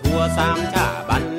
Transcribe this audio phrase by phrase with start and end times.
[0.00, 1.37] ทั่วสามชาบัน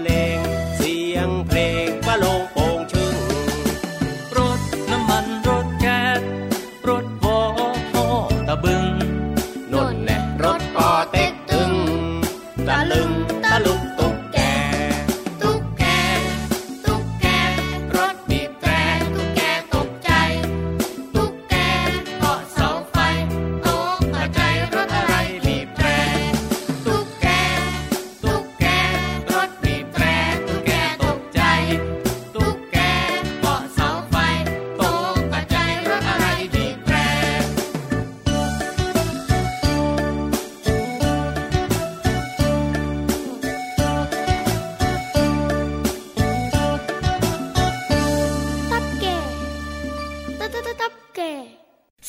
[50.69, 51.33] tetap ke.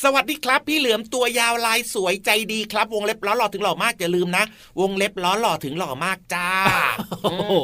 [0.03, 4.45] สวัสดีครับ พี่เหลือมตัวยาวลายสวยใจดีครับ วงเล็บล้อหล่อถึงหล่อมากอย่าลืมนะ
[4.81, 6.51] วงเล็บล้อหล่อถึงหล่อมากจ้า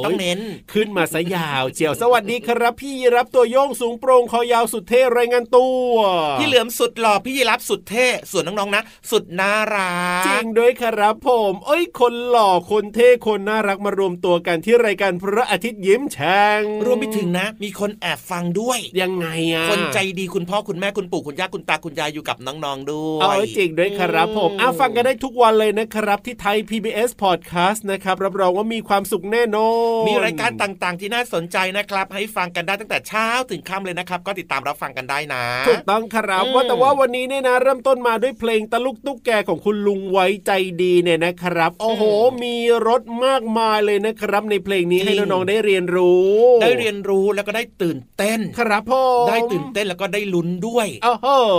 [0.05, 0.41] ต้องเน้น
[0.73, 5.93] ขึ้นมาซะยาวเจียวสวัสดีครับ พี่รับตัวโยงสูงโปร่งคอยาวสุดเท่รายงานตัว
[6.39, 9.91] พี่เหลือมสุดหล่อพี่รับสุดเท่ส่วนน้องๆนะ สุดน่ารั
[10.21, 29.69] กจริงด้วยครับผม เอ้ยคนหล่อคนเท่คนน่ารักมารวมตัวกันที่รายการพระอาทิตย์ยิ้มแฉ่งรวมไปถึงนะ มีคนแอบฟังด้วย ยังไงอะคนใจดีคุณพ่อคุณแม่คุณปู่คุณย่าคุณตาคุณยายอยู่กับน้องๆด้วยเอาจริงด้วยครับผมอะฟังกันได้ทุกวันเลยนะครับ ที่ไทย PBS Podcast นะครับรับรองว่ามีความสุขแน่นอ
[30.03, 40.53] นมีรายการต่างๆ ที่น่าสนใจนะครับ ให้ฟังกันได้ตั้งแต่เช้าถึงค่ำเลยนะครับ ก็ติดตามรับฟังกันได้นะถูกต้องครับว่าแต่ว่าวันนี้เนี่ยนะ เริ่มต้นมาด้วยเพลงตะลุกตุ๊กแกของคุณลุงไว้ใจ
[40.83, 42.03] ดีเนี่ยนะครับ โอ้โห
[42.43, 42.57] มี
[42.89, 46.27] รถมากมายเลยนะครับ ในเพลงนี้ให้น้องๆได้เรียนรู้
[46.63, 50.89] ได้เรียนรู้แล้วก็ได้ตื่นเต้น ครับพ่อได้ตื่นเต้นแล้วก็ได้ลุ้นด้วย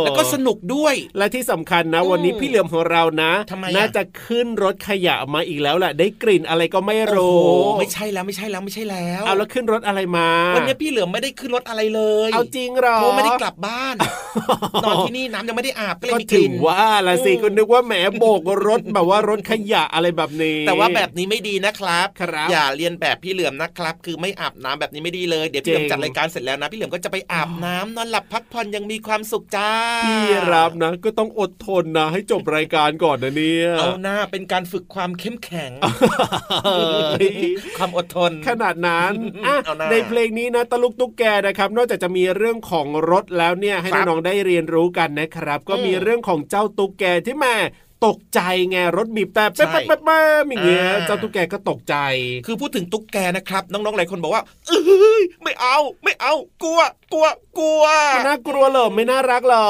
[0.06, 13.96] แล้วก็สนนุกด้วย และที่สำคัญนะอืมวันนี้พี่เหลือมของเรานะทำไมอะน่าจะขึ้นรถขยะมาอีกแล้วแหละได้กลิ่นอะไรก็ไม่โอ้รู้โหไม่ใช่แล้วไม่ใช่แล้วไม่ใช่แล้วเอาแล้วขึ้นรถอะไรมาวันนี้พี่เหลือมไม่ได้ขึ้นรถอะไรเลย เอาจริงเหรอเพราะไม่ได้กลับบ้าน
[14.84, 29.72] นอนที่นี่น้ำยังไม่ได้อาบก็เลยก็มีกถึลิ่งนว่าละสิก็นึกว่าแหมโบกรถแบบว่ารถขยะอะไรแบบนี้ แต่ว่าแบบนี้ไม่ดีนะครับครับอย่าเรียนแบบพี่เหลือมนะครับ คือไม่อาบน้ำแบบนี้ไม่ดีเลยเดี๋ยวพี่เหลือมจริงจัดรายการเสร็จแล้วนะ พี่เหลือมก็จะไปอาบน้ำนอนหลับพักผ่อนอยังมีความสุขจ้า
[30.06, 35.72] พี่รับนะ ก็ต้องอดทนนะ ให้จบรายการก่อนนะเนี่ย เอาหน้าเป็นการฝึกความเข้มแข็ง
[36.66, 37.28] เฮ้ย
[37.78, 39.14] ความอดทน ขนาดนั้น
[39.48, 47.56] อะเอาหน้าในเพลงนี้นะตะลุกตุ๊กแกนะครับ นอกจากจะมีเรื่องของรถแล้วเนี่ยให้ครับน้องๆได้เรียนรู้กันนะครับ ก็อืมมีเรื่องของเจ้าตุ๊กแกที่แม่
[48.06, 48.40] ตกใจ
[48.70, 51.96] ไงรถบีบแต่ใช่แป๊บแป๊บแป๊บอย่างเงี้ยอ่าเจ้าตุ๊กแกก็ตกใจ
[52.46, 54.80] คือพูดถึงตุ๊กแกนะครับ น้องๆหลายคนบอกว่า เอ้
[55.22, 56.34] ยไม่เอาไม่เอา
[56.64, 56.82] กลัว
[57.14, 57.28] กลัว
[57.60, 57.84] กลัว
[58.28, 59.70] น่ากลัวเหรอไม่น่ารักเหรอ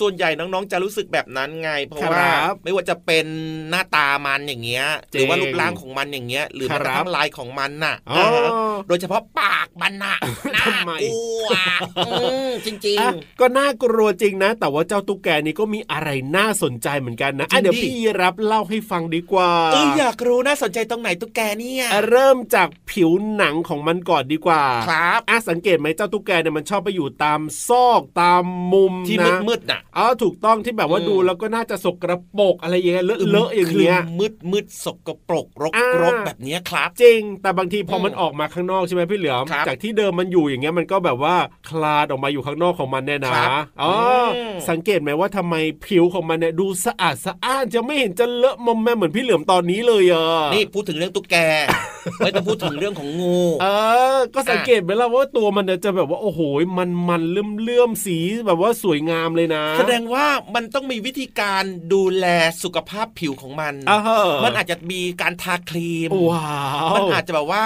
[0.00, 2.32] ส่วนใหญ่น้องๆจะรู้สึกแบบนั้นไง เพราะครับว่า
[2.64, 3.26] ไม่ว่าจะเป็น
[3.70, 8.50] หน้าตามันอย่างเงี้ยหจริรืงอว่ารูปร่างของมันอย่างเงี้ย หรือแม้กระทั่งลายของมันน่ะอ๋อาฮะ
[8.88, 10.16] โดยเฉพาะปากมันน่ะ
[10.54, 11.48] น่าทำไมกลัว
[11.98, 12.10] อื
[12.48, 17.92] มจริงอะก็น่ากลัวจริงนะ แต่ว่าเจ้าตุ๊กแกนี้ก็มีอะไรน่าสนใจเหมือนกันนะอะจริงดิเดี๋ยวพี่
[18.22, 41.36] รับเล่าให้ฟังดีกว่าๆเอออยากรู้น่าสนใจตรงไหนตุ๊กแกเนี่ยอะเริ่มจากผิวหนังของมันก่อนดีกว่า ครับอะสังเกตไหมเจ้าตุ๊กแกเนี่ยมันชอบไปอยู่ตามซอกตามมุมที่นะมืดๆน่ะอ๋อถูกต้องที่แบบว่าอืมดูแล้วก็น่าจะสกระปรกอะไรอย่างเงี้ยเลอะเลอะอย่างเงี้ยมืดมืดๆสกปรกรกอ่ารกแบบเนี้ยครับ จริง แต่บางทีพออมมันออกมาข้างนอกใช่ไหมพี่เหลือมครับจากที่เดิมมันอยู่อย่างเงี้ยมันก็แบบว่า
[41.68, 43.50] คลาดออกมาอยู่ข้างนอกของมันเนี่ยนะครับ
[43.82, 43.94] อ๋ออ
[44.26, 44.28] ม
[44.70, 45.54] สังเกตไหมว่าทำไม
[45.86, 51.36] ผิวของมันเนี่ยดูสะอาดสะอ้านจะไม่เห็นจะเลอะมอมแมมเหมือนพี่เหลือมตอนนี้เลยอะนี่พูดถึงเรื่องตุ๊กแก
[52.18, 53.66] ไม่ต้องพูดถึงเรื่องของงู เอ
[54.16, 56.40] อ ก็สังเกตไหมล่ะว่าตัวมันเนี่ยจะแบบว่าโอ้โห
[56.78, 62.26] มันมันเลื่อมเลื่อมๆสีแบบว่าสวยงามเลยนะ แสดงว่ามันต้องมีวิธีการดูแล
[62.62, 67.64] สุขภาพผิวของมันอ่าฮะมันอาจจะมีการทาครีมว้าวมันอาจจะแบบว่า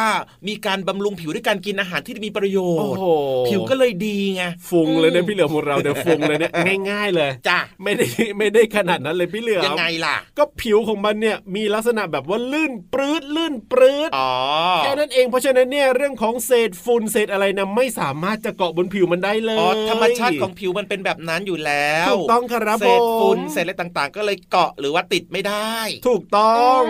[0.48, 3.04] มีการบำรุงผิวด้วยการกินอาหารที่มีประโยโอ้ชน์โห
[3.48, 6.52] ผิวก็เลยดีไงฟุงเลยนะพี่เหลือมของเราเนี่ยฟุงเลยเนี่ย
[6.90, 8.06] ง่าย ๆ เลยจ้ะไม่ได้
[8.38, 14.32] ไม่ได้ขนาดนั้นเลยพี่เหลือมยังไงล่ะ ก็ผิวของมันเนี่ยมีลักษณะแบบว่าลื่นปรื้ดลื่นปรื้ดอ๋อ
[14.78, 25.74] แค่นั้นเองเพราะฉะนั้นเนี่ยเรื่องของเศษฝุ่นเศษอะไรนะไม่สามารถจะเกาะบนผิวมันได้เลยอ๋อธรรมชาติของผิวมันเป็นแบบนั้นอยู่แล้วถูกต้องครับเศษฝุ่นผมเศษอะไรต่างๆ ก็เลยเกาะหรือว่าติดไม่ได้
[26.06, 26.82] ถูกต้อง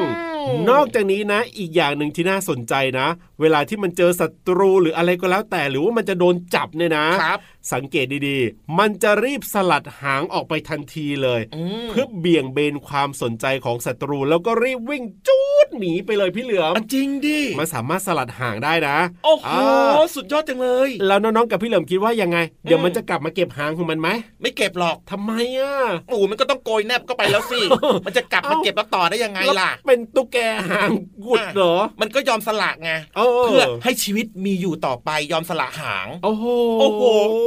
[0.48, 3.08] อืมนอกจากนี้นะ อีกอย่างหนึ่งที่น่าสนใจนะ
[3.40, 7.38] เวลาที่มันเจอศัตรูหรืออะไรก็แล้วแต่ หรือว่ามันจะโดนจับเนี่ยนะครับ
[7.72, 24.08] สังเกตดีๆ มันจะรีบสลัดหางออกไปทันทีเลยอืมเพื่อเบี่ยงเบนความสนใจของศัตรู แล้วก็รีบวิ่งจูดหนีไปเลยพี่เหลือมอะจริงดิมันสามารถสลัดหางได้นะโอ้โหอ่าสุดยอดจังเลย แล้วน้องๆกับพี่เหลิมคิดว่ายังไง เดี๋ยวมันจะกลับมาเก็บหางของมันไหม
[24.43, 25.75] ไม่เก็บหรอกทำไมอะ
[26.08, 27.60] โอ้โหมันก็ต้องโกยแนบเข้าไปแล้วสิ
[28.06, 30.38] มันจะกลับมาเอ้าเก็บแล้วต่อได้ยังไงล่ะแล้วเป็นตุ๊กแก
[30.70, 30.90] หาง
[31.25, 36.44] กุดเหรอมันก็ยอมสละไงเออเพื่อให้ชีวิตมีอยู่ต่อไปยอมสละหาง โอ้โห
[36.81, 37.03] โอ้โห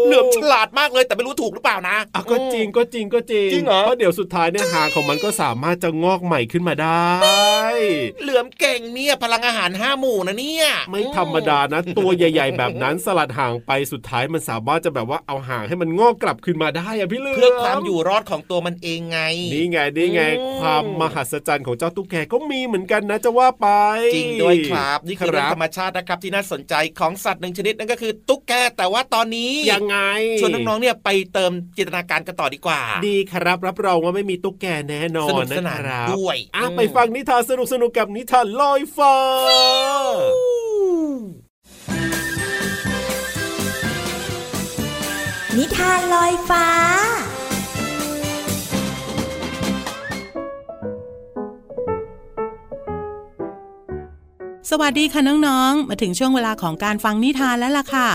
[0.07, 7.15] เหลือมฉลาดมากเลยแต่ไม่รู้ถูกหรือเปล่านะอะก็จริงก็จริงก็จริงจริงเหรอเพราะเดี๋ยวสุดท้ายเนี่ยหางของมันก็สามารถจะงอกใหม่ขึ้นมาได้
[8.21, 19.19] เหลือมเก่งเนี่ยพลังอาหารห้าหมู่นะเนี่ย ไม่ธรรมดานะ ตัวใหญ่ ๆ แบบนั้นสลัดหางไปสุดท้ายมันสามารถจะแบบว่าเอาหางให้มันงอกกลับขึ้นมาได้อะพี่เหลือมเพื่อความอยู่รอดของตัวมันเองไง
[19.53, 23.67] นี่ไงนี่ไงอืมความมหัศจรรย์ของเจ้าตุ๊กแกก็มีเหมือนกันนะจะว่าไป
[24.15, 29.96] จริงด้วยครับนี่คือเรื่องรับธรรมชาตินะครับที่น่าสนใจของสัตว์หนึ่งชนิดนั่นก็คือตุ๊กแกแต่ว่าตอนนี้ยังไง
[30.39, 39.15] ชวนน้องๆเนี่ยไปเติมจินตนาการกันต่อดีกว่า ดีครับรับรองว่าไม่มีตุ๊กแกแน่นอนสนุกสนานนะครับด้วยอะอืมไปฟังนิทานสนุกสนุกๆกับนิทานลอยฟ้า
[45.57, 46.67] นิทานลอยฟ้า
[54.71, 58.09] สวัสดีค่ะน้องๆ มาถึงช่วงเวลาของการฟังนิทานแล้วล่ะค่ะ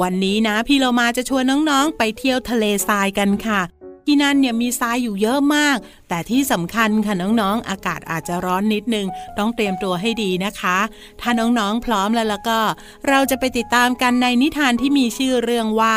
[0.00, 3.62] วันนี้นะพี่เรามาจะชวนน้องๆ ไปเที่ยวทะเลทรายกันค่ะ
[4.06, 5.76] ที่นั่นเนี่ยมีทรายอยู่เยอะมาก
[6.08, 9.06] แต่ที่สำคัญค่ะน้องๆ อากาศอาจจะร้อนนิดนึง
[9.38, 10.78] ต้องเตรียมตัวให้ดีนะคะ
[11.20, 12.60] ถ้าน้องๆ พร้อมแล้วแล้วก็
[13.08, 15.96] เราจะไปติดตามกันในนิทานที่มีชื่อเรื่องว่า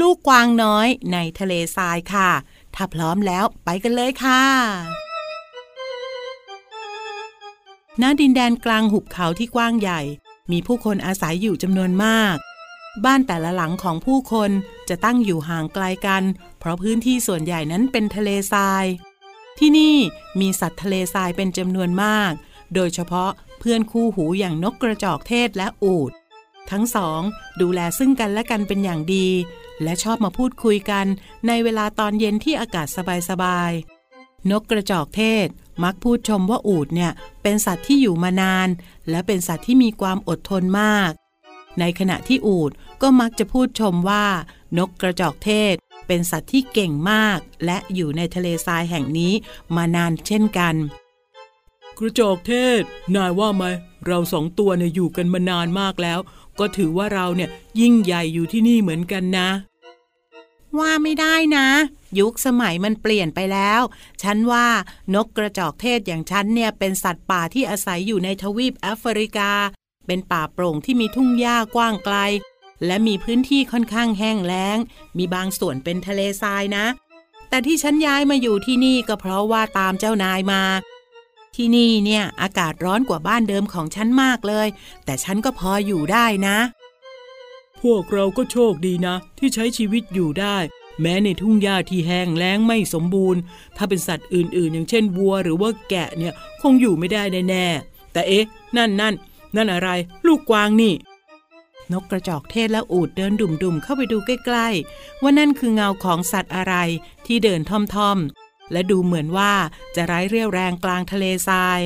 [0.00, 2.30] ลูกกวางน้อยในทะเลทรายค่ะ
[2.74, 4.44] ถ้าพร้อมแล้วไปกันเลยค่ะ
[8.02, 10.00] ณดินแดนกลางหุบเขาที่กว้างใหญ่
[10.52, 12.36] มีผู้คนอาศัยอยู่จำนวนมาก
[13.04, 14.50] บ้านแต่ละหลังของผู้คน
[14.88, 16.22] จะตั้งอยู่ห่างไกลกัน
[16.58, 18.84] เพราะพื้นที่ส่วนใหญ่นั้นเป็นทะเลทราย
[19.58, 19.96] ที่นี่
[20.40, 22.32] มีสัตว์ทะเลทรายเป็นจำนวนมาก
[22.74, 26.12] โดยเฉพาะเพื่อนคู่หูอย่างนกกระจอกเทศและอูฐ
[26.70, 27.20] ทั้งสอง
[27.60, 29.28] ดูแลซึ่งกันและกันเป็นอย่างดี
[29.82, 31.06] และชอบมาพูดคุยกัน
[31.46, 32.86] ในเวลาตอนเย็นที่อากาศ
[33.28, 35.46] สบายๆ นกกระจอกเทศ
[35.82, 38.68] มักพูดชมว่าอูฐเนี่ยเป็นสัตว์ที่อยู่มานาน
[39.10, 41.10] และเป็นสัตว์ที่มีความอดทนมาก
[41.78, 42.70] ในขณะที่อูฐ
[43.02, 44.26] ก็มักจะพูดชมว่า
[44.78, 45.74] นกกระจอกเทศ
[46.06, 49.32] เป็นสัตว์ที่เก่งมาก และอยู่ในทะเลทรายแห่งนี้
[49.76, 50.74] มานานเช่นกัน
[51.98, 52.82] กระจอกเทศ
[53.14, 53.64] นายว่าไหม
[54.06, 56.18] เราสองตัวเนี่ยอยู่กันมานานมากแล้ว
[56.58, 57.50] ก็ถือว่าเราเนี่ย
[57.80, 59.48] ยิ่งใหญ่อยู่ที่นี่เหมือนกันนะ
[60.78, 61.68] ว่าไม่ได้นะ
[62.18, 63.80] ยุคสมัยมันเปลี่ยนไปแล้ว
[64.22, 64.66] ฉันว่า
[65.14, 69.50] นกกระจอกเทศอย่างฉันเนี่ยเป็นสัตว์ป่าที่อาศัยอยู่ในทวีปแอฟริกา
[70.10, 72.16] เป็นป่าโปร่งที่มีทุ่งหญ้ากว้างไกล
[72.86, 74.78] และมีพื้นที่ค่อนข้างแห้งแล้ง
[75.18, 76.86] มีบางส่วนเป็นทะเลทรายนะ
[77.48, 80.62] แต่ที่ฉันย้ายมาอยู่ที่นี่ก็เพราะว่าตามเจ้านายมา
[81.56, 84.68] ที่นี่เนี่ยอากาศร้อนกว่าบ้านเดิมของฉันมากเลย
[85.04, 86.58] แต่ฉันก็พออยู่ได้นะ
[87.82, 90.56] พวกเราก็โชคดีนะ ที่ใช้ชีวิตอยู่ได้
[91.00, 93.40] แม้ในทุ่งหญ้าที่แห้งแล้งไม่สมบูรณ์
[93.76, 98.44] ถ้าเป็นสัตว์อื่นๆ อย่างเช่นวัวหรือว่าแกะเนี่ยคงอยู่ไม่ได้แน่ๆแต่เอ๊ะ
[98.76, 99.14] นั่นนั่น
[99.56, 99.90] นั่นอะไร
[100.26, 100.94] ลูกกวางนี่
[101.92, 106.74] นกกระจอกเทศและอูดเดินดุ่มๆเข้าไปดูใกล้ๆ ว่านั่นคือเงาของสัตว์อะไร
[107.26, 109.52] ที่เดินท่อมๆ และดูเหมือนว่า
[109.94, 111.80] จะไร้เรี่ยวแรงกลางทะเลทราย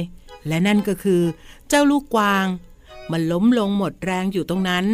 [0.48, 1.22] และนั่นก็คือ
[1.68, 2.46] เจ้าลูกกวาง
[3.10, 4.84] มันล้มลงหมดแรงอยู่ตรงนั้น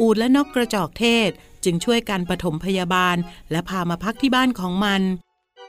[0.00, 1.30] อูดและนกกระจอกเทศ
[1.64, 3.16] จึงช่วยกันปฐมพยาบาล
[3.50, 5.02] และพามาพักที่บ้านของมัน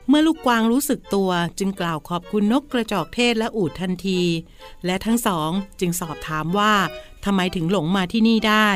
[0.08, 4.22] เมื่อลูกกวางรู้สึกตัวจึงกล่าวขอบคุณนกกระจอกเทศและอูดทันที
[4.86, 5.50] และทั้งสอง
[5.80, 6.74] จึงสอบถามว่า
[7.26, 8.70] ทำไมถึงหลงมาที่นี่ได้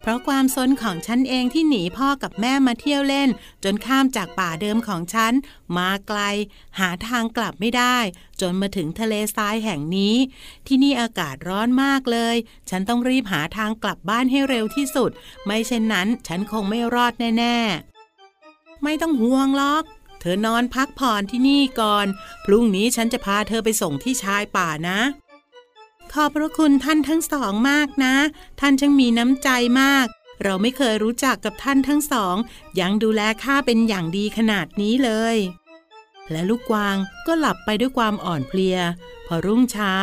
[0.00, 3.28] เพราะความซนของฉันเองที่หนีพ่อกับแม่มาเที่ยวเล่น
[3.64, 5.32] จนข้ามจากป่าเดิมของฉัน
[5.76, 6.20] มาไกล
[6.78, 7.96] หาทางกลับไม่ได้
[8.40, 10.16] จนมาถึงทะเลทรายแห่งนี้
[10.66, 12.36] ที่นี่อากาศร้อนมากเลย
[12.70, 15.10] ฉันต้องรีบหาทางกลับบ้านให้เร็วที่สุด
[15.44, 17.56] ไม่เช่นนั้นฉันคงไม่รอดแน่
[18.20, 19.84] ๆ ไม่ต้องห่วงหรอก
[20.20, 22.06] เธอนอนพักผ่อนที่นี่ก่อน
[22.44, 25.00] พรุ่งนี้ฉันจะพาเธอไปส่งที่ชายป่านะ
[26.12, 28.14] ขอบพระคุณท่านทั้งสองมากนะ
[28.60, 29.48] ท่านช่างมีน้ำใจ
[29.80, 30.06] มาก
[30.42, 32.36] เราไม่เคยรู้จักกับท่านทั้งสอง
[32.80, 35.36] ยังดูแลข้าเป็นอย่างดีขนาดนี้เลย
[36.30, 36.96] และลูกกวาง
[37.26, 38.78] ก็หลับไปด้วยความอ่อนเพลีย
[39.26, 39.94] พอรุ่งเช้า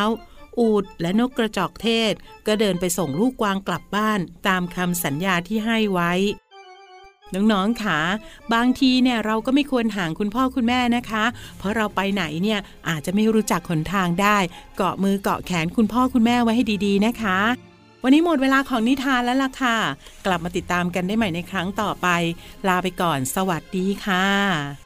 [0.60, 2.14] อูดและนกกระจอกเทศ
[2.48, 6.12] ก็เดินไปส่งลูกกวางกลับบ้านตามคำสัญญาที่ให้ไว้
[7.34, 8.00] น้องๆค่ะ
[8.54, 11.24] บางทีเนี่ยเราก็ไม่ควรห่างคุณพ่อคุณแม่นะคะ
[11.58, 14.38] เพราะเราไปไหนเนี่ยอาจจะไม่รู้จักหนทางได้
[14.78, 17.40] เกาะมือเกาะแขนคุณพ่อคุณแม่ไว้ให้ดีๆนะคะ
[18.04, 19.78] วันนี้หมดเวลาของนิทานแล้วล่ะค่ะ
[20.26, 22.08] กลับมาติดตามกันได้ใหม่ในครั้งต่อไป
[22.68, 24.85] ลาไปก่อน สวัสดีค่ะ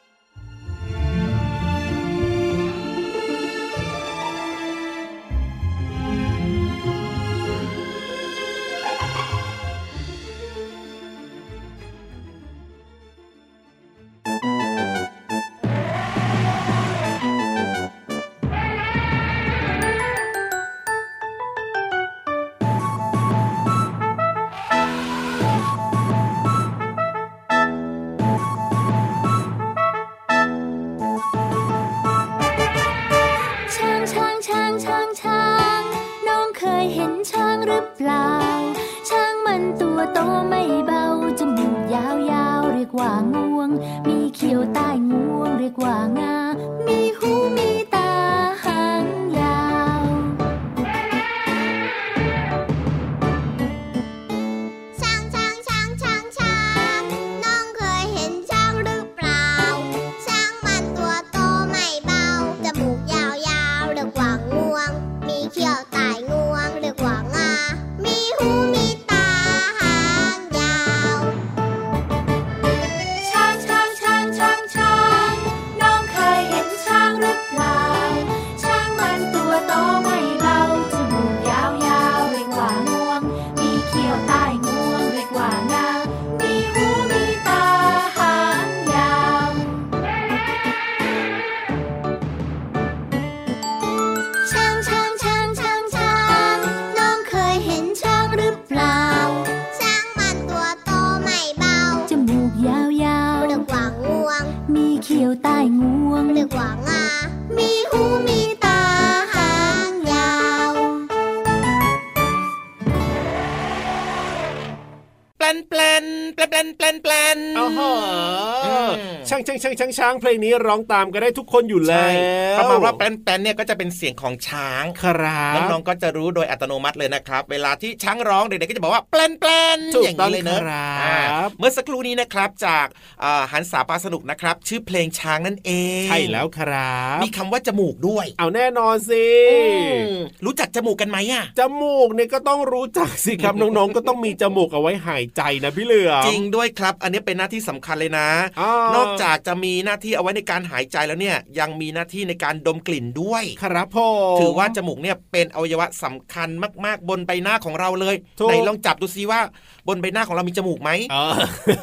[119.63, 122.09] ช่างช่างช่างช่างช่างเพลงนี้ร้องตามกันได้ทุกคนอยู่แล้ใช่
[122.55, 132.87] วประมาณว่าแปลนแปลนเนี่ยก็จะเป็นเสียงของช้างครับน้องๆก็จะรู้โดยอัตโนมัติเลยนะครับ เวลาที่ช้างร้องเด็กๆก็จะบอกว่าแปลนแปลนถูกอย่างต้องนี้เลยเนอะครับอ่าเมื่อสักครู่นี้นะครับจาก
[133.23, 135.71] อ่าหันสาปาสนุกนะครับ ชื่อเพลงช้างนั่นเอ
[136.03, 139.59] งใช่แล้วครับมีคำว่าจมูกด้วย เอาแน่นอนสิอื
[140.05, 140.13] ม
[140.45, 153.97] รู้จักจมูกกันไหมอะจมูกเนี่ยก็ต้องรู้จักสิครับน้องๆก็ต้องมีจมูกเอาไว้หายใจนะพี่เหลือมจริงด้วยครับ อันนี้เป็นหน้าที่สำคัญเลยนะอ่านนอกจากจะมีหน้าที่เอาไว้ในการหายใจแล้วเนี่ยยังมีหน้าที่ในการดมกลิ่นด้วย ครับผ
[154.35, 156.49] มถือว่าจมูกเนี่ยเป็นอวัยวะสำคัญ
[156.85, 159.39] มาก ๆ บนใบหน้าของเราเลยถูกไหนลองจับดูซิว่า
[159.87, 161.33] บนใบหน้าของเรามีจมูกไหมเออ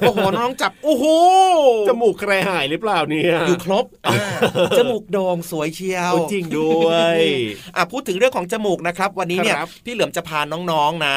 [0.00, 1.04] โอ้โหน้องๆจับโอ้โห
[1.88, 4.18] จมูกใครหายหรือเปล่าเนี่ยอยู่ครบอ่า
[4.78, 7.18] จมูกโด่งสวยเชียวโอ้จริงด้วย
[7.76, 11.16] อะพูดถึงเรื่องของจมูกนะครับ วันนี้เนี่ยครับพี่เหลือมจะพาน้องๆนะ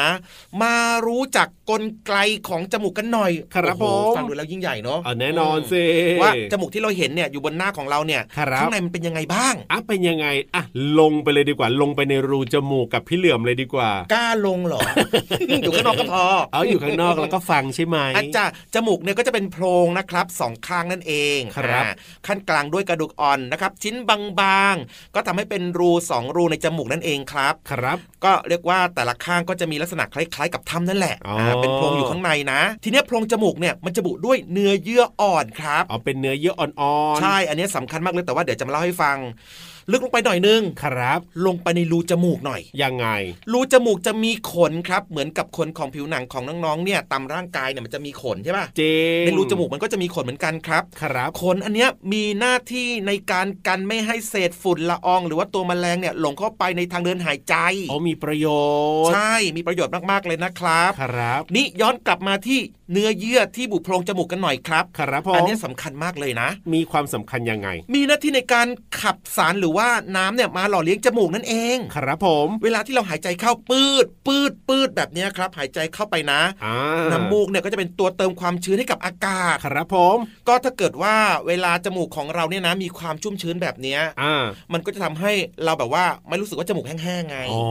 [0.62, 0.74] มา
[1.06, 2.12] รู้จักกลไก
[2.48, 5.82] ของจมูกกันหน่อย ครับโอ้โหผมฟังดูแล้วยิ่งใหญ่เนาะเอาแน่นอนสิ
[6.22, 10.62] ว่าจมูกที่เราเห็นเนี่ยอยู่บนหน้าของเราเนี่ยครับข้างในมันเป็นยังไงบ้างอะเป็นยังไงอะ
[11.00, 14.80] ลงไปเลยดีกว่า ลงไปในรูจมูกกับพี่เหลือมเลยดีกว่ากล้าลงเหรอ
[15.62, 21.94] อยู่ข้างนอกก็พอเอาอยู่ข้างนอกแล้วก็ฟังใช่ไหมอาจารย์จมูกเนี่ยก็จะเป็นโพรงนะครับสองข้างนั่นเองครับอ่า
[22.26, 39.16] ขั้นกลางด้วยกระดูกอ่อนนะครับ ชิ้นบางๆ ก็ทำให้เป็นรูสองรูในจมูกนั่นเองครับครับ ก็เรียกว่าแต่ละข้างก็จะมีลักษณะคล้ายๆ กับถ้ำนั่นแหละอ๋ออ่าเป็นโพรงอยู่ข้างในนะ ทีเนี้ยโพรงจมูกเนี่ยมันจะบุด้วยเนื้อเยื่ออ่อนครับเอาเป็นเนื้อเยื่ออ่อนๆ ใช่ อันนี้ยสำคัญมากเลยแต่ว่าเดี๋ยวจะมาเล่าให้ฟัง
[39.90, 43.06] ลึกลงไปหน่อยนึงครับ ลงไปในรูจมูกหน่อยยังไง
[43.52, 48.82] รูจมูกจะมีขนครับ เหมือนกับขนของผิวหนังของน้องๆเนี่ยตามร่างกายเนี่ยมันจะมีขนใช่ป่ะเจ
[49.22, 57.54] งในรูจมูกมันก็จะมีขนเหมือนกันครับครับขนอันเนี้ยมีหน้าที่ในการกันไม่ให้เศษฝุ่นละออง หรือว่าตัวแมลงเนี่ยหลงเข้าไปในทางเดินหายใจ
[57.90, 58.46] อ๋อมีประโย
[59.08, 62.60] ชน์ ใช่มีประโยชน์มากๆเลยนะครับครับนี่ย้อนกลับมาที่
[62.92, 68.68] เนื้อเยื่อที่บุโพรงจมูกกันหน่อยครับครับผอันมเนี้ยสำคัญมากเลยนะ มีความสำคัญยังไง มีหน้าที่ในการ
[69.00, 76.76] ขับสารหรือว่าน้ำเนี่ยมาหล่อเลี้ยงจมูกนั่นเอง ครับผม เวลาที่เราหายใจเข้าปืดปืดปืดแบบเนี้ยครับ หายใจเข้าไปนะอ่า
[77.12, 80.16] น้ำมูกเนี่ยก็จะเป็นตัวเติมความชื้นให้กับอากาศ ครับผม
[80.48, 81.14] ก็ถ้าเกิดว่า
[81.46, 85.32] เวลาจมูกของเราเนี่ยนะมีความชุ่มชื้นแบบเนี้ยอ่ามันก็จะทำให้
[85.64, 87.62] เราแบบว่าไม่รู้สึกว่าจมูกแห้งๆไงอ๋อ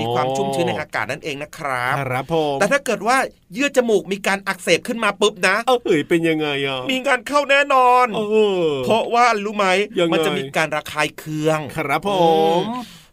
[0.00, 3.16] มีความชุ่มชื้นในอากาศนั่นเองนะครับ ครับผม แต่ถ้าเกิดว่า
[3.52, 8.20] เยื่อจมูกมีการอักเสบขึ้นมาปุ๊บนะเอ้ยเป็นยังไงอะมีงานเข้าแน่นอนเอ
[8.64, 9.66] อเพราะว่ารู้ไหม
[9.98, 12.10] ยังไงมัจะมีการระคายเคือง ครับผ
[12.60, 12.62] ม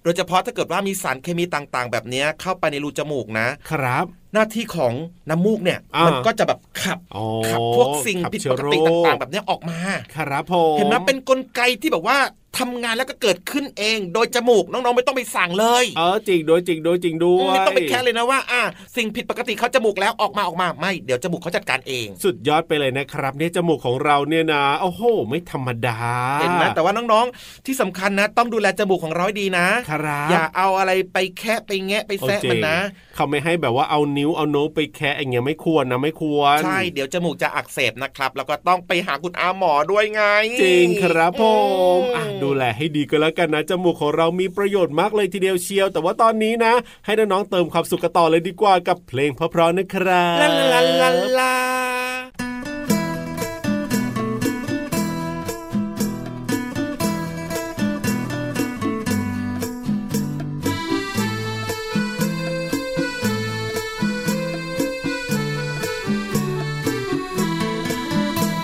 [0.03, 4.93] โดยเฉพาะถ้าเกิดว่ามีสารเคมีต่างๆ แบบเนี้ยเข้าไปในรูจมูกนะ ครับ หน้าที่ของ
[5.29, 9.79] น้ำมูกเนี่ยอ่ามัมันก็จะแบบขับอ๋อขับพวกสิ่งขับผิดเชื้ปอกโรติคต่างๆ แบบเนี้ยออกมา
[10.15, 12.17] ครับผมเห็นไหมเป็นกลไกที่แบบว่า
[12.57, 18.61] ทำงานแล้วก็เกิดขึ้นเอง โดยจมูกน้องๆไม่ต้องไปสั่งเลยเออจริงโดยจริงโดยจริงด้วยไม่ต้องไปแค่เลยนะว่าอ่า
[18.95, 25.97] สิ่งผิดปกติเขาจมูกแล้วออกมาออกมาไม่เดี๋ยวจมูกเขาจัดการเอง สุดยอดไปเลยนะครับเนี่ยจมูกของเราเนี่ยนะโอ้โห ไม่ธรรมดา
[26.41, 32.77] เห็นไหมแต่ว่าน้องๆที่สำคัญนะ ต้องดูแลจมูกของเราให้ดีนะครับอย่าเอาอะไรไปแคะไปแงะไปแซะโอเคมันนะ
[33.15, 40.23] เขาไม่ให้แบบว่าเอานิ้วเอาโน้ตไปแคะอย่างเงี้ยไม่ควรนะไม่ควรใช่เดี๋ยวจมูกจะอักเสบนะครับ แล้วก็ต้องไปหาคุณอาหมอด้วยไง
[40.63, 41.43] จริงครับผ
[41.97, 46.73] มอือะดูแลให้ดีก็แล้วกันนะจมูกของเรามีประโยชน์มากเลยทีเดียวเชียว แต่ว่าตอนนี้นะ
[47.05, 51.53] ให้น้องๆเติมความสุขกันต่อเลยดีกว่ากับเพลงเพราะๆนะครับลาลาลาลา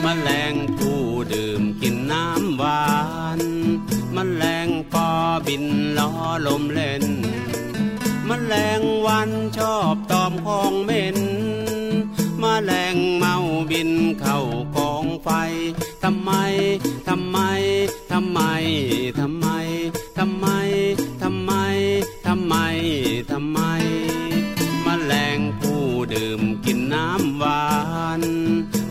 [0.02, 1.02] แมลงผู้
[1.34, 2.95] ดื่มกินน้ำวา
[6.48, 7.06] ลมเล่น
[8.30, 11.17] มแมลงวันชอบตอมของเหม็น
[12.41, 13.36] มแมลงเมา
[13.71, 14.39] บินเข้า
[14.76, 15.30] กองไฟ
[16.04, 16.32] ทำไม
[17.08, 17.38] ทำไม
[18.12, 18.39] ทำไม
[19.19, 19.48] ทำไม
[20.17, 20.45] ทำไม
[21.21, 21.52] ทำไม
[22.26, 22.56] ทำไม
[23.32, 23.60] ทำไม
[24.86, 27.65] มแมลงผู้ดื่มกินน้ำหวา
[28.19, 28.21] น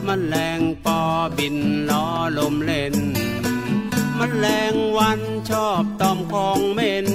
[0.06, 1.00] มแมลงปอ
[1.38, 1.56] บิน
[1.90, 2.06] ล้อ
[2.38, 2.94] ลมเล่น
[4.18, 7.08] มแมลงวันชอบตอมของเหม็น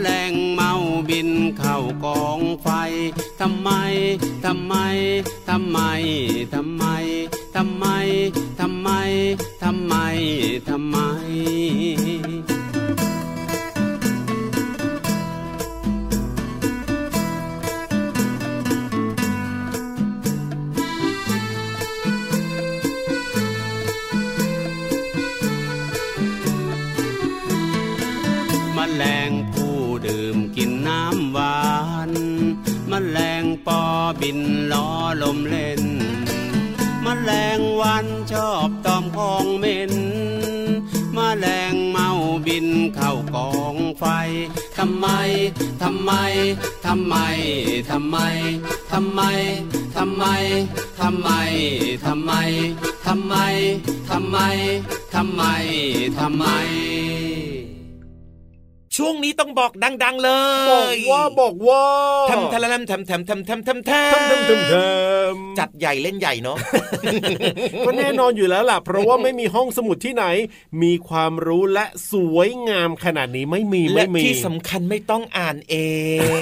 [0.00, 0.72] แลงเมา
[1.08, 2.68] บินเข้ากองไฟ
[3.40, 3.70] ทำไม
[4.44, 4.74] ทำไม
[5.48, 5.78] ทำไม
[6.54, 6.84] ทำไม
[7.56, 7.86] ทำไม
[8.60, 8.88] ทำไม
[9.62, 9.94] ทำไม
[10.68, 10.96] ทำไม
[34.20, 34.40] บิน
[34.72, 34.88] ล้อ
[35.22, 35.82] ลมเล่น
[37.04, 39.92] มแมลงวันชอบตอมของเหม็น
[41.16, 42.08] มแมลงเมา
[42.46, 44.04] บินเข้ากองไฟ
[44.78, 45.06] ทำไม
[45.82, 46.12] ทำไม
[46.86, 47.14] ทำไม
[47.90, 48.14] ทำไม
[48.92, 49.16] ทำไม
[49.90, 50.24] ทำไม
[51.00, 51.30] ทำไม
[52.06, 52.32] ทำไม
[53.06, 53.34] ทำไม
[54.10, 54.38] ทำไม
[55.14, 55.42] ทำไม
[56.18, 57.29] ทำไม
[58.96, 59.72] ช่วงนี้ต้องบอก
[60.04, 60.30] ดัง ๆ เล
[60.62, 61.84] ย บอกว่าบอกว่า
[62.30, 66.56] ทำทะเลมทำทำทำทำทำทำจัดใหญ่เล่นใหญ่เนาะ
[67.86, 70.24] ก็แน่นอนอยู่แล้วล่ะ เพราะว่าไม่มีห้องสมุดที่ไหน
[70.82, 75.76] มีความรู้และสวยงามขนาดนี้ไม่มีไม่มีที่สำคัญไม่ต้องอ่านเอ
[76.36, 76.40] ง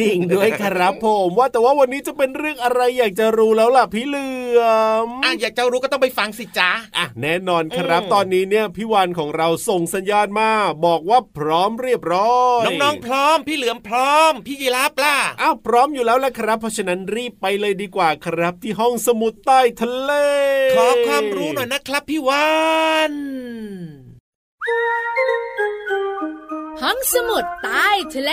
[0.00, 4.60] จริงด้วยครับผมว่าแต่ว่าวันนี้จะเป็นเรื่องอะไรอยากจะรู้แล้วล่ะพี่เหลือ
[5.06, 10.50] มอะอยากจะรู้ก็ต้องไปฟังสิจ้าอะแน่นอนครับตอนนี้เนี่ยพี่วานของเราส่งสัญญาณมา
[10.86, 20.12] บอกว่าพร้อมเรียบร้อยน้องๆพร้อม พี่เหลือมพร้อม พี่ยีราฟล่ะอ้าวพร้อมอยู่แล้วละครับ เพราะฉะนั้นรีบไปเลยดีกว่าครับ ที่ห้องสมุดใต้ทะเล
[20.76, 22.48] ขอความรู้หน่อยนะครับพี่วา
[23.10, 23.12] น
[26.82, 28.32] ห้องสมุดใต้ทะเล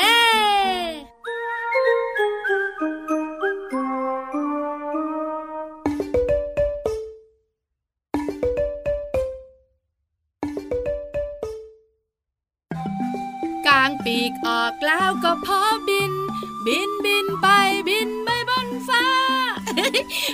[13.84, 16.13] างปีกออกแล้วก็พอบิน
[16.65, 17.48] บินบินไป
[17.88, 19.06] บินไปบนฟ้า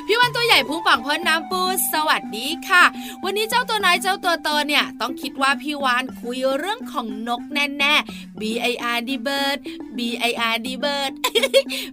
[0.08, 1.62] พี่วันตัวใหญ่พุงป่องพ้นน้ำปู
[1.94, 2.84] สวัสดีค่ะ
[3.24, 7.96] วันนี้เจ้าตัวน้อยเจ้าตัวโตเนี่ย ต้องคิดว่าพี่วานคุยเรื่องของนกแน่แน่
[8.40, 9.58] B I R D bird
[9.98, 11.12] B I R D bird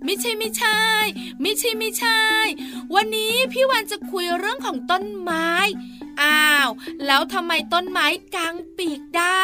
[0.05, 0.81] ไม่ใช่ไม่ใช่
[1.41, 2.23] ไม่ใช่ไม่ใช่
[2.95, 5.51] วันนี้พี่วานจะคุยเรื่องของต้นไม้
[6.23, 6.69] อ้าว
[7.07, 9.41] แล้วทำไมต้นไม้กางปีกได้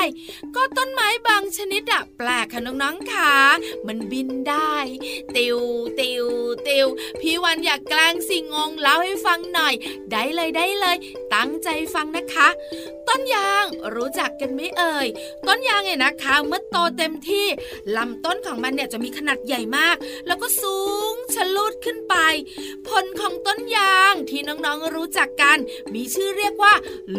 [0.57, 3.33] ก็ต้นไม้บางชนิดอะแปลกค่ะน้องๆค่ะ
[3.87, 4.75] มันบินได้
[5.37, 5.59] ติว
[6.01, 6.27] ติว
[6.69, 6.87] ติว
[7.21, 9.75] พี่วันอยากกลางสิงงเล่าให้ฟังหน่อย
[10.11, 10.97] ได้เลยได้เลย
[11.35, 12.49] ตั้งใจฟังนะคะ
[13.09, 15.09] ต้นยางรู้จักกันไหมเอ่ย
[15.47, 17.47] ต้นยางเนี่ยนะคะเมื่อโตเต็มที่
[17.97, 20.79] ลำต้นของมันเนี่ยจะมีขนาดใหญ่มาก แล้วก็สู
[21.13, 22.15] งชะลุดขึ้นไป
[22.89, 25.59] ผลของต้นยางที่น้องๆรู้จักกัน
[25.95, 26.62] มีชื่อเรียกว่า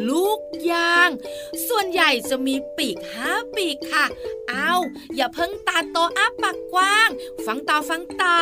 [0.10, 0.40] ลูก
[0.72, 1.10] ยาง
[1.68, 4.06] ส่วนใหญ่จะมีปีกห้าปีกค่ะ
[4.50, 4.72] เอา
[5.16, 7.10] อย่าเพิ่งตาโตอ้าปากกว้าง
[7.46, 8.38] ฟังตาฟังตา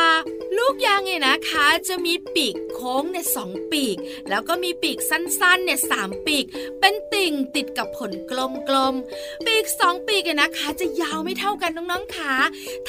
[0.56, 3.96] ลูกยางเนี่ยนะคะ จะมีปีกโค้งเนี่ยสองปีก
[4.28, 6.44] แล้วก็มีปีกสั้นๆเนี่ยสามปีก
[6.80, 8.32] เป็นติ่งติดกับผลก
[8.74, 12.32] ลมๆปีกสองปีกเนี่ยนะคะ จะยาวไม่เท่ากันน้องๆขา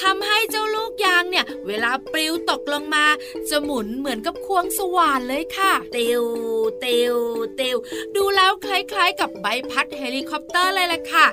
[0.02, 3.06] ทำให้เจ้าลูกยางเนี่ยเวลาปลิวตกลงมา
[3.50, 6.24] จะหมุนเหมือนกับควงสว่านเลยค่ะเตียว
[6.80, 7.16] เตียว
[7.56, 7.78] เตียว
[8.16, 11.26] ดูแล้วคล้ายๆ กับใบพัดเฮลิคอปเตอร์เลยแหละค่ะ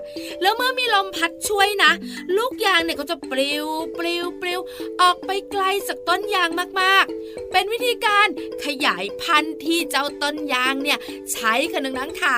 [0.42, 1.92] แล้วเมื่อมีลมพัดช่วยนะ
[2.36, 3.66] ลูกยางเนี่ยก็จะปลิว
[3.98, 4.60] ปลิวปลิว
[5.00, 6.48] ออกไปไกลจากต้นยาง
[6.80, 8.26] มากๆ เป็นวิธีการ
[8.64, 10.98] ขยายพันธุ์ที่เจ้าต้นยางเนี่ย
[11.32, 12.36] ใช้นั่นเองค่ะ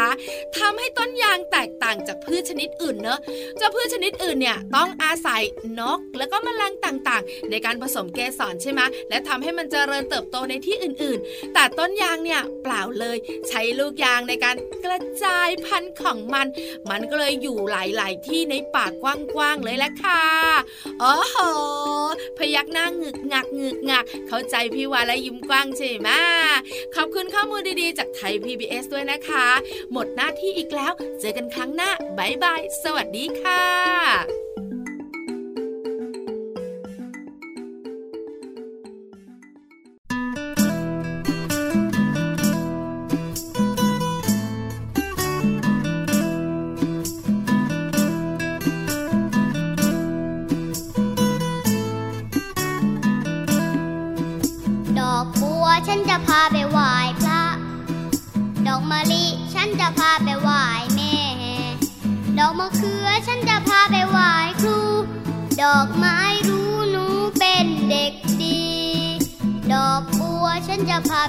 [0.58, 3.18] ทำให้ต้นยางแตกต่างจากพืชชนิดอื่นเนอะ
[3.58, 5.42] เจ้าพืชชนิดอื่นเนี่ยต้องอาศัย
[5.80, 13.16] นกแล้วก็แมลงต่างๆ ในการผสมเกสรใช่ไหมและทำให้มันเจริญเติบโตในที่อื่นๆ แต่ต้นยางเนี่ยเปล่าเลย
[13.48, 16.46] ใช้ลูกยางในการกระจายพันธุ์ของมัน
[16.90, 19.04] มันก็เลยอยู่หลาย ๆ ที่ในป่าก
[19.38, 20.24] ว้าง ๆ เลยแหละค่ะ
[21.02, 21.36] อ๋อโห
[22.38, 26.08] พยักหน้าหงึกงักหงึกงัก เข้าใจพี่วานและยิ้มกว้างใช่ไหม
[26.94, 29.46] ขอบคุณข้อมูลดี ๆ จากไทย PBS ด้วยนะคะ
[29.92, 34.41] หมดหน้าที่อีกแล้ว เจอกันครั้งหน้าบายบาย สวัสดีค่ะ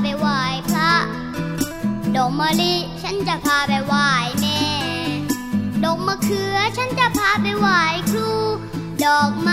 [0.02, 0.94] ไปไหว้พระ
[2.16, 4.08] ดอกมะลิฉันจะพาไปไหว้
[4.42, 4.60] แม่
[5.84, 7.80] ดอกมะเขือฉันจะพาไปไหว้
[8.10, 8.30] ครู
[9.04, 9.50] ดอกม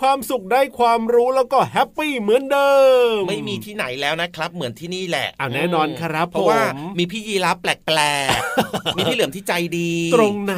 [0.00, 2.72] ความสุขได้ความรู้แล้วก็แฮปปี้เหมือนเดิ
[3.16, 10.54] ม ไม่มีที่ไหนแล้วนะครับ เหมือนที่นี่แหละอ่าแน่นอนครับ เพราะว่าผมมีพี่ยีรับแปลกๆมีพี่เหลือมที่ใจดี ตรงไหน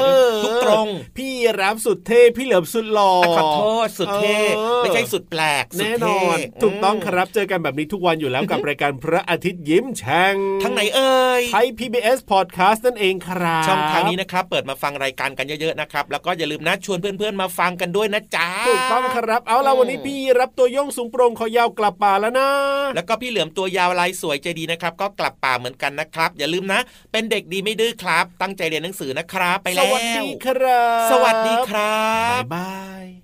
[0.00, 0.86] เออทุกตรง
[1.16, 22.48] พี่รับสุดเท่พี่เหลิมสุดหล่ออะขอโทษสุดเท่เออไม่ใช่สุดแปลกสุดแน่นเท่อนถูกต้องครับเจอกันแบบนี้ทุกวันอยู่แล้วกับรายการพระอาทิตย์ยิ้มแฉ่งทั้งไหนเอ่ยไทย PBS Podcast นั่นเองครับช่องทางนี้นะครับ เปิดมาฟังรายการกันเยอะๆนะครับ แล้วก็อย่าลืมนะชวนเพื่อนๆมาฟังกันด้วยนะจ๊ะถูกต้องครับ เอาล่ะวันนี้พี่รับตัวโย่งสูงโปร่งคอยาวกลับป่าแล้วนะ
[22.94, 26.80] แล้วก็พี่เหลือมตัวยาวลายสวยใจดีนะครับ ก็กลับป่าเหมือนกันนะครับ อย่าลืมนะ
[27.12, 32.04] เป็นเด็กดีไม่ดื้อครับ ตั้งใจเรียนหนังสือนะครับ ไปสแล้ววัสดีครับ สวัสดีครั
[32.40, 32.72] บบ๊ายบา
[33.04, 33.23] ย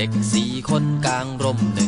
[0.00, 1.79] ด็กสี่คนกลางร่มห